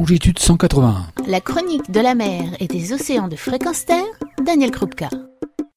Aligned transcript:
longitude 0.00 0.38
181. 0.38 1.08
La 1.26 1.42
chronique 1.42 1.90
de 1.90 2.00
la 2.00 2.14
mer 2.14 2.56
et 2.58 2.66
des 2.66 2.94
océans 2.94 3.28
de 3.28 3.36
fréquence 3.36 3.84
terre, 3.84 4.06
Daniel 4.42 4.70
Krupka. 4.70 5.10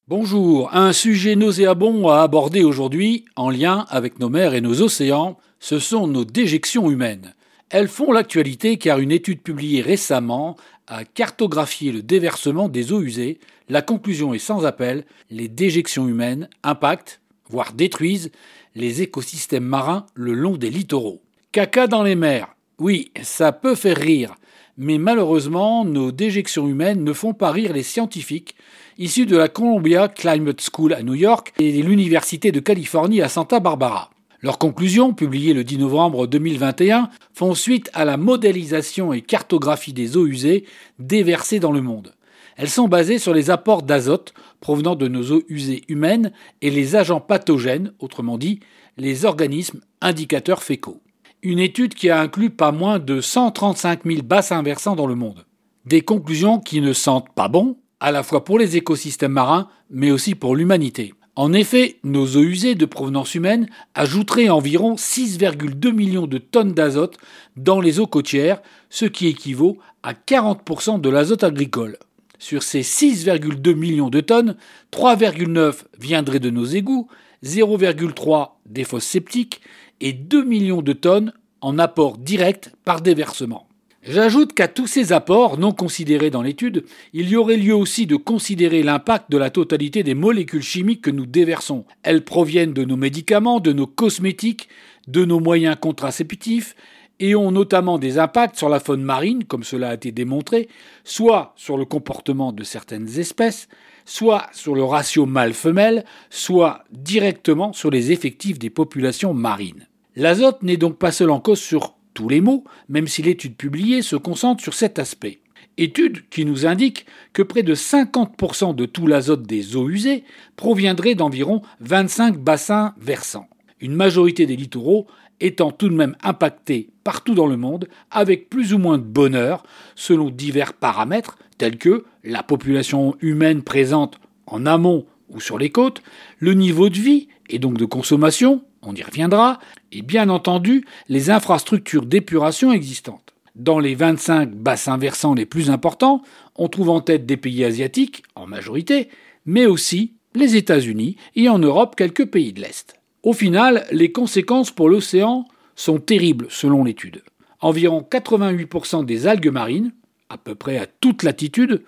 Bonjour, 0.08 0.74
un 0.74 0.94
sujet 0.94 1.36
nauséabond 1.36 2.08
à 2.08 2.22
aborder 2.22 2.64
aujourd'hui 2.64 3.26
en 3.36 3.50
lien 3.50 3.84
avec 3.90 4.20
nos 4.20 4.30
mers 4.30 4.54
et 4.54 4.62
nos 4.62 4.80
océans, 4.80 5.36
ce 5.60 5.78
sont 5.78 6.06
nos 6.06 6.24
déjections 6.24 6.90
humaines. 6.90 7.34
Elles 7.68 7.86
font 7.86 8.12
l'actualité 8.12 8.78
car 8.78 8.98
une 8.98 9.12
étude 9.12 9.42
publiée 9.42 9.82
récemment 9.82 10.56
a 10.86 11.04
cartographié 11.04 11.92
le 11.92 12.00
déversement 12.00 12.70
des 12.70 12.94
eaux 12.94 13.02
usées. 13.02 13.40
La 13.68 13.82
conclusion 13.82 14.32
est 14.32 14.38
sans 14.38 14.64
appel, 14.64 15.04
les 15.30 15.48
déjections 15.48 16.08
humaines 16.08 16.48
impactent, 16.62 17.20
voire 17.50 17.74
détruisent, 17.74 18.32
les 18.74 19.02
écosystèmes 19.02 19.66
marins 19.66 20.06
le 20.14 20.32
long 20.32 20.56
des 20.56 20.70
littoraux. 20.70 21.20
Caca 21.52 21.86
dans 21.88 22.02
les 22.02 22.16
mers, 22.16 22.53
oui, 22.78 23.12
ça 23.22 23.52
peut 23.52 23.74
faire 23.74 23.96
rire, 23.96 24.34
mais 24.76 24.98
malheureusement, 24.98 25.84
nos 25.84 26.10
déjections 26.10 26.66
humaines 26.66 27.04
ne 27.04 27.12
font 27.12 27.32
pas 27.32 27.52
rire 27.52 27.72
les 27.72 27.84
scientifiques 27.84 28.56
issus 28.98 29.26
de 29.26 29.36
la 29.36 29.48
Columbia 29.48 30.08
Climate 30.08 30.60
School 30.60 30.92
à 30.92 31.02
New 31.02 31.14
York 31.14 31.52
et 31.58 31.72
de 31.72 31.86
l'Université 31.86 32.52
de 32.52 32.60
Californie 32.60 33.22
à 33.22 33.28
Santa 33.28 33.60
Barbara. 33.60 34.10
Leurs 34.42 34.58
conclusions, 34.58 35.14
publiées 35.14 35.54
le 35.54 35.64
10 35.64 35.78
novembre 35.78 36.26
2021, 36.26 37.10
font 37.32 37.54
suite 37.54 37.90
à 37.94 38.04
la 38.04 38.16
modélisation 38.16 39.12
et 39.12 39.22
cartographie 39.22 39.92
des 39.92 40.16
eaux 40.16 40.26
usées 40.26 40.64
déversées 40.98 41.60
dans 41.60 41.72
le 41.72 41.80
monde. 41.80 42.12
Elles 42.56 42.68
sont 42.68 42.88
basées 42.88 43.18
sur 43.18 43.34
les 43.34 43.50
apports 43.50 43.82
d'azote 43.82 44.34
provenant 44.60 44.96
de 44.96 45.08
nos 45.08 45.32
eaux 45.32 45.42
usées 45.48 45.82
humaines 45.88 46.32
et 46.60 46.70
les 46.70 46.94
agents 46.94 47.20
pathogènes, 47.20 47.92
autrement 48.00 48.36
dit, 48.36 48.60
les 48.96 49.24
organismes 49.24 49.80
indicateurs 50.00 50.62
fécaux. 50.62 51.00
Une 51.44 51.58
étude 51.58 51.92
qui 51.92 52.08
a 52.08 52.20
inclus 52.20 52.48
pas 52.48 52.72
moins 52.72 52.98
de 52.98 53.20
135 53.20 54.04
000 54.06 54.22
bassins 54.22 54.62
versants 54.62 54.96
dans 54.96 55.06
le 55.06 55.14
monde. 55.14 55.44
Des 55.84 56.00
conclusions 56.00 56.58
qui 56.58 56.80
ne 56.80 56.94
sentent 56.94 57.34
pas 57.34 57.48
bon, 57.48 57.76
à 58.00 58.12
la 58.12 58.22
fois 58.22 58.44
pour 58.44 58.58
les 58.58 58.78
écosystèmes 58.78 59.32
marins, 59.32 59.68
mais 59.90 60.10
aussi 60.10 60.34
pour 60.34 60.56
l'humanité. 60.56 61.12
En 61.36 61.52
effet, 61.52 61.98
nos 62.02 62.24
eaux 62.24 62.42
usées 62.42 62.74
de 62.74 62.86
provenance 62.86 63.34
humaine 63.34 63.68
ajouteraient 63.94 64.48
environ 64.48 64.94
6,2 64.94 65.92
millions 65.92 66.26
de 66.26 66.38
tonnes 66.38 66.72
d'azote 66.72 67.18
dans 67.58 67.82
les 67.82 68.00
eaux 68.00 68.06
côtières, 68.06 68.62
ce 68.88 69.04
qui 69.04 69.26
équivaut 69.26 69.76
à 70.02 70.14
40% 70.14 70.98
de 70.98 71.10
l'azote 71.10 71.44
agricole. 71.44 71.98
Sur 72.38 72.62
ces 72.62 72.80
6,2 72.80 73.74
millions 73.74 74.08
de 74.08 74.20
tonnes, 74.20 74.56
3,9 74.92 75.74
viendraient 75.98 76.40
de 76.40 76.48
nos 76.48 76.64
égouts, 76.64 77.06
0,3 77.44 78.52
des 78.64 78.84
fosses 78.84 79.04
septiques 79.04 79.60
et 80.00 80.12
2 80.12 80.44
millions 80.44 80.82
de 80.82 80.92
tonnes 80.92 81.32
en 81.60 81.78
apport 81.78 82.18
direct 82.18 82.72
par 82.84 83.00
déversement. 83.00 83.68
J'ajoute 84.06 84.52
qu'à 84.52 84.68
tous 84.68 84.86
ces 84.86 85.14
apports 85.14 85.56
non 85.56 85.72
considérés 85.72 86.28
dans 86.28 86.42
l'étude, 86.42 86.84
il 87.14 87.30
y 87.30 87.36
aurait 87.36 87.56
lieu 87.56 87.74
aussi 87.74 88.06
de 88.06 88.16
considérer 88.16 88.82
l'impact 88.82 89.30
de 89.30 89.38
la 89.38 89.48
totalité 89.48 90.02
des 90.02 90.12
molécules 90.12 90.62
chimiques 90.62 91.00
que 91.00 91.10
nous 91.10 91.24
déversons. 91.24 91.86
Elles 92.02 92.22
proviennent 92.22 92.74
de 92.74 92.84
nos 92.84 92.98
médicaments, 92.98 93.60
de 93.60 93.72
nos 93.72 93.86
cosmétiques, 93.86 94.68
de 95.08 95.24
nos 95.24 95.40
moyens 95.40 95.76
contraceptifs 95.80 96.76
et 97.18 97.34
ont 97.34 97.50
notamment 97.50 97.98
des 97.98 98.18
impacts 98.18 98.56
sur 98.56 98.68
la 98.68 98.80
faune 98.80 99.02
marine, 99.02 99.44
comme 99.44 99.64
cela 99.64 99.90
a 99.90 99.94
été 99.94 100.12
démontré, 100.12 100.68
soit 101.04 101.54
sur 101.56 101.78
le 101.78 101.86
comportement 101.86 102.52
de 102.52 102.64
certaines 102.64 103.18
espèces, 103.18 103.68
soit 104.04 104.46
sur 104.52 104.74
le 104.74 104.84
ratio 104.84 105.26
mâle-femelle, 105.26 106.04
soit 106.30 106.84
directement 106.90 107.72
sur 107.72 107.90
les 107.90 108.12
effectifs 108.12 108.58
des 108.58 108.70
populations 108.70 109.34
marines. 109.34 109.88
L'azote 110.16 110.62
n'est 110.62 110.76
donc 110.76 110.98
pas 110.98 111.12
seul 111.12 111.30
en 111.30 111.40
cause 111.40 111.60
sur 111.60 111.94
tous 112.14 112.28
les 112.28 112.40
mots, 112.40 112.64
même 112.88 113.08
si 113.08 113.22
l'étude 113.22 113.56
publiée 113.56 114.02
se 114.02 114.16
concentre 114.16 114.62
sur 114.62 114.74
cet 114.74 114.98
aspect. 114.98 115.40
Étude 115.76 116.28
qui 116.28 116.44
nous 116.44 116.66
indique 116.66 117.04
que 117.32 117.42
près 117.42 117.64
de 117.64 117.74
50% 117.74 118.76
de 118.76 118.86
tout 118.86 119.08
l'azote 119.08 119.42
des 119.42 119.74
eaux 119.74 119.88
usées 119.88 120.22
proviendrait 120.54 121.16
d'environ 121.16 121.62
25 121.80 122.38
bassins 122.38 122.94
versants. 123.00 123.48
Une 123.80 123.94
majorité 123.94 124.46
des 124.46 124.54
littoraux 124.54 125.08
étant 125.40 125.72
tout 125.72 125.88
de 125.88 125.94
même 125.94 126.16
impactés 126.22 126.90
partout 127.02 127.34
dans 127.34 127.48
le 127.48 127.56
monde 127.56 127.88
avec 128.12 128.48
plus 128.48 128.72
ou 128.72 128.78
moins 128.78 128.98
de 128.98 129.02
bonheur 129.02 129.64
selon 129.96 130.30
divers 130.30 130.74
paramètres 130.74 131.38
tels 131.58 131.76
que 131.76 132.04
la 132.24 132.42
population 132.42 133.14
humaine 133.20 133.62
présente 133.62 134.18
en 134.46 134.66
amont 134.66 135.06
ou 135.28 135.40
sur 135.40 135.58
les 135.58 135.70
côtes, 135.70 136.02
le 136.38 136.54
niveau 136.54 136.88
de 136.88 136.98
vie 136.98 137.28
et 137.48 137.58
donc 137.58 137.76
de 137.76 137.84
consommation, 137.84 138.62
on 138.82 138.94
y 138.94 139.02
reviendra, 139.02 139.58
et 139.92 140.02
bien 140.02 140.28
entendu 140.28 140.84
les 141.08 141.30
infrastructures 141.30 142.06
d'épuration 142.06 142.72
existantes. 142.72 143.34
Dans 143.54 143.78
les 143.78 143.94
25 143.94 144.50
bassins 144.50 144.98
versants 144.98 145.34
les 145.34 145.46
plus 145.46 145.70
importants, 145.70 146.22
on 146.56 146.68
trouve 146.68 146.90
en 146.90 147.00
tête 147.00 147.26
des 147.26 147.36
pays 147.36 147.64
asiatiques, 147.64 148.24
en 148.34 148.46
majorité, 148.46 149.08
mais 149.46 149.66
aussi 149.66 150.14
les 150.34 150.56
États-Unis 150.56 151.16
et 151.36 151.48
en 151.48 151.58
Europe 151.58 151.94
quelques 151.96 152.26
pays 152.26 152.52
de 152.52 152.60
l'Est. 152.60 152.96
Au 153.22 153.32
final, 153.32 153.86
les 153.92 154.12
conséquences 154.12 154.70
pour 154.70 154.88
l'océan 154.88 155.46
sont 155.76 155.98
terribles 155.98 156.46
selon 156.50 156.84
l'étude. 156.84 157.22
Environ 157.60 158.06
88% 158.08 159.04
des 159.04 159.26
algues 159.26 159.50
marines, 159.50 159.92
à 160.28 160.38
peu 160.38 160.54
près 160.54 160.78
à 160.78 160.86
toute 160.86 161.22
latitude, 161.22 161.82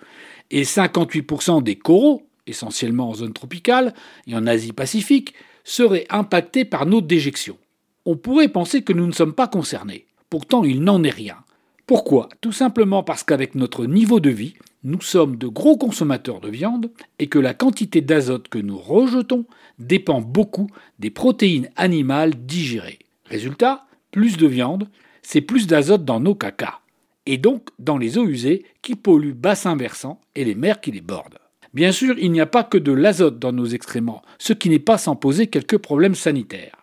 et 0.51 0.63
58% 0.63 1.63
des 1.63 1.75
coraux, 1.75 2.23
essentiellement 2.45 3.09
en 3.09 3.15
zone 3.15 3.33
tropicale 3.33 3.93
et 4.27 4.35
en 4.35 4.47
Asie-Pacifique, 4.47 5.33
seraient 5.63 6.07
impactés 6.09 6.65
par 6.65 6.85
nos 6.85 7.01
déjections. 7.01 7.57
On 8.05 8.15
pourrait 8.15 8.47
penser 8.47 8.83
que 8.83 8.93
nous 8.93 9.05
ne 9.05 9.11
sommes 9.11 9.33
pas 9.33 9.47
concernés. 9.47 10.05
Pourtant, 10.29 10.63
il 10.63 10.81
n'en 10.81 11.03
est 11.03 11.09
rien. 11.09 11.37
Pourquoi? 11.85 12.29
Tout 12.41 12.51
simplement 12.51 13.03
parce 13.03 13.23
qu'avec 13.23 13.55
notre 13.55 13.85
niveau 13.85 14.19
de 14.19 14.29
vie, 14.29 14.55
nous 14.83 15.01
sommes 15.01 15.37
de 15.37 15.47
gros 15.47 15.77
consommateurs 15.77 16.39
de 16.39 16.49
viande 16.49 16.91
et 17.19 17.27
que 17.27 17.39
la 17.39 17.53
quantité 17.53 18.01
d'azote 18.01 18.47
que 18.47 18.59
nous 18.59 18.77
rejetons 18.77 19.45
dépend 19.79 20.21
beaucoup 20.21 20.69
des 20.99 21.09
protéines 21.09 21.69
animales 21.75 22.33
digérées. 22.45 22.99
Résultat, 23.25 23.85
plus 24.11 24.37
de 24.37 24.47
viande, 24.47 24.87
c'est 25.21 25.41
plus 25.41 25.67
d'azote 25.67 26.05
dans 26.05 26.19
nos 26.19 26.35
cacas, 26.35 26.79
et 27.27 27.37
donc 27.37 27.69
dans 27.77 27.99
les 27.99 28.17
eaux 28.17 28.25
usées 28.25 28.65
qui 28.81 28.95
polluent 28.95 29.33
bassins 29.33 29.75
versants 29.75 30.19
et 30.33 30.43
les 30.43 30.55
mers 30.55 30.81
qui 30.81 30.91
les 30.91 31.01
bordent. 31.01 31.37
Bien 31.73 31.91
sûr, 31.91 32.15
il 32.17 32.31
n'y 32.31 32.41
a 32.41 32.47
pas 32.47 32.63
que 32.63 32.79
de 32.79 32.91
l'azote 32.91 33.37
dans 33.37 33.51
nos 33.51 33.67
excréments, 33.67 34.23
ce 34.39 34.53
qui 34.53 34.69
n'est 34.69 34.79
pas 34.79 34.97
sans 34.97 35.15
poser 35.15 35.45
quelques 35.45 35.77
problèmes 35.77 36.15
sanitaires 36.15 36.77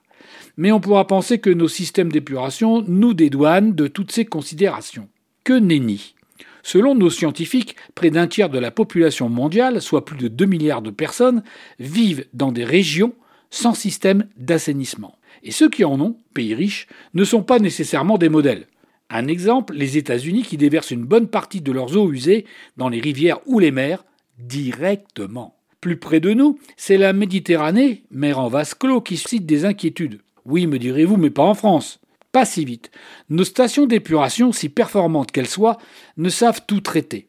mais 0.57 0.73
on 0.73 0.81
pourra 0.81 1.07
penser 1.07 1.39
que 1.39 1.51
nos 1.51 1.69
systèmes 1.69 2.13
d'épuration 2.13 2.85
nous 2.87 3.15
dédouanent 3.15 3.75
de 3.75 3.87
toutes 3.87 4.13
ces 4.13 4.25
considérations. 4.25 5.09
Que 5.43 5.55
nenni 5.55 6.15
Selon 6.63 6.95
nos 6.95 7.11
scientifiques, 7.11 7.77
près 7.95 8.11
d'un 8.11 8.27
tiers 8.27 8.49
de 8.49 8.59
la 8.59 8.71
population 8.71 9.29
mondiale, 9.29 9.83
soit 9.83 10.05
plus 10.05 10.17
de 10.17 10.29
2 10.29 10.47
milliards 10.47 10.81
de 10.81 10.91
personnes, 10.91 11.43
vivent 11.79 12.27
dans 12.33 12.53
des 12.53 12.65
régions 12.65 13.15
sans 13.51 13.75
système 13.75 14.27
d'assainissement. 14.37 15.19
Et 15.43 15.51
ceux 15.51 15.69
qui 15.69 15.85
en 15.85 16.01
ont, 16.01 16.17
pays 16.33 16.55
riches, 16.55 16.87
ne 17.13 17.25
sont 17.25 17.43
pas 17.43 17.59
nécessairement 17.59 18.17
des 18.17 18.31
modèles. 18.31 18.67
Un 19.11 19.27
exemple, 19.29 19.75
les 19.75 19.97
États-Unis 19.99 20.43
qui 20.43 20.57
déversent 20.57 20.91
une 20.91 21.05
bonne 21.05 21.29
partie 21.29 21.61
de 21.61 21.73
leurs 21.73 21.97
eaux 21.97 22.11
usées 22.13 22.47
dans 22.77 22.89
les 22.89 23.01
rivières 23.01 23.41
ou 23.47 23.59
les 23.59 23.71
mers 23.71 24.05
directement. 24.39 25.57
Plus 25.81 25.99
près 25.99 26.21
de 26.21 26.33
nous, 26.33 26.59
c'est 26.77 26.97
la 26.97 27.13
Méditerranée, 27.13 28.05
mer 28.11 28.39
en 28.39 28.49
vase 28.49 28.75
clos, 28.75 29.03
qui 29.03 29.17
suscite 29.17 29.47
des 29.47 29.65
inquiétudes. 29.65 30.21
Oui, 30.47 30.67
me 30.67 30.79
direz-vous, 30.79 31.17
mais 31.17 31.31
pas 31.31 31.43
en 31.43 31.55
France. 31.55 32.01
Pas 32.33 32.45
si 32.45 32.65
vite. 32.65 32.91
Nos 33.29 33.45
stations 33.45 33.87
d'épuration, 33.87 34.51
si 34.51 34.69
performantes 34.69 35.31
qu'elles 35.31 35.47
soient, 35.47 35.79
ne 36.17 36.31
savent 36.31 36.63
tout 36.67 36.81
traiter. 36.81 37.29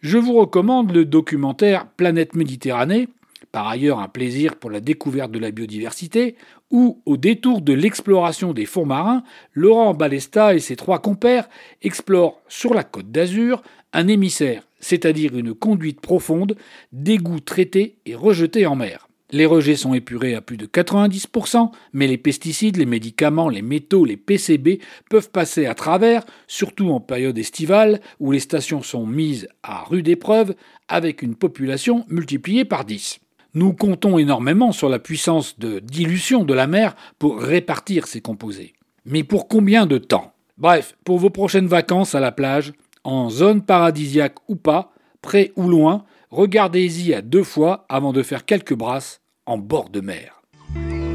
Je 0.00 0.16
vous 0.16 0.34
recommande 0.34 0.92
le 0.92 1.04
documentaire 1.04 1.88
Planète 1.88 2.34
Méditerranée, 2.34 3.08
par 3.52 3.68
ailleurs 3.68 4.00
un 4.00 4.08
plaisir 4.08 4.56
pour 4.56 4.70
la 4.70 4.80
découverte 4.80 5.30
de 5.30 5.38
la 5.38 5.50
biodiversité, 5.50 6.36
où, 6.70 7.00
au 7.06 7.16
détour 7.16 7.62
de 7.62 7.72
l'exploration 7.72 8.52
des 8.52 8.66
fonds 8.66 8.86
marins, 8.86 9.22
Laurent 9.54 9.94
Balesta 9.94 10.54
et 10.54 10.60
ses 10.60 10.76
trois 10.76 11.00
compères 11.00 11.48
explorent 11.82 12.40
sur 12.48 12.74
la 12.74 12.84
côte 12.84 13.10
d'Azur 13.10 13.62
un 13.92 14.08
émissaire, 14.08 14.68
c'est-à-dire 14.80 15.36
une 15.36 15.54
conduite 15.54 16.00
profonde, 16.00 16.56
d'égouts 16.92 17.40
traités 17.40 17.96
et 18.06 18.14
rejetés 18.14 18.66
en 18.66 18.76
mer. 18.76 19.08
Les 19.30 19.44
rejets 19.44 19.76
sont 19.76 19.92
épurés 19.92 20.34
à 20.34 20.40
plus 20.40 20.56
de 20.56 20.64
90%, 20.64 21.70
mais 21.92 22.06
les 22.06 22.16
pesticides, 22.16 22.78
les 22.78 22.86
médicaments, 22.86 23.50
les 23.50 23.60
métaux, 23.60 24.06
les 24.06 24.16
PCB 24.16 24.80
peuvent 25.10 25.30
passer 25.30 25.66
à 25.66 25.74
travers, 25.74 26.24
surtout 26.46 26.88
en 26.88 27.00
période 27.00 27.36
estivale 27.36 28.00
où 28.20 28.32
les 28.32 28.40
stations 28.40 28.82
sont 28.82 29.06
mises 29.06 29.46
à 29.62 29.84
rude 29.84 30.08
épreuve 30.08 30.54
avec 30.88 31.20
une 31.20 31.34
population 31.34 32.06
multipliée 32.08 32.64
par 32.64 32.86
10. 32.86 33.20
Nous 33.58 33.72
comptons 33.72 34.18
énormément 34.18 34.70
sur 34.70 34.88
la 34.88 35.00
puissance 35.00 35.58
de 35.58 35.80
dilution 35.80 36.44
de 36.44 36.54
la 36.54 36.68
mer 36.68 36.94
pour 37.18 37.40
répartir 37.40 38.06
ces 38.06 38.20
composés. 38.20 38.74
Mais 39.04 39.24
pour 39.24 39.48
combien 39.48 39.84
de 39.84 39.98
temps? 39.98 40.32
Bref, 40.58 40.96
pour 41.02 41.18
vos 41.18 41.30
prochaines 41.30 41.66
vacances 41.66 42.14
à 42.14 42.20
la 42.20 42.30
plage, 42.30 42.72
en 43.02 43.30
zone 43.30 43.62
paradisiaque 43.62 44.36
ou 44.46 44.54
pas, 44.54 44.92
près 45.22 45.50
ou 45.56 45.68
loin, 45.68 46.04
regardez-y 46.30 47.12
à 47.12 47.20
deux 47.20 47.42
fois 47.42 47.84
avant 47.88 48.12
de 48.12 48.22
faire 48.22 48.44
quelques 48.44 48.74
brasses 48.74 49.22
en 49.44 49.58
bord 49.58 49.88
de 49.88 50.02
mer. 50.02 50.40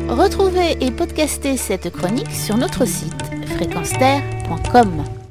Retrouvez 0.10 0.76
et 0.82 0.92
podcastez 0.92 1.56
cette 1.56 1.92
chronique 1.92 2.32
sur 2.32 2.58
notre 2.58 2.84
site 2.84 3.24
fréquenceterre.com. 3.56 5.23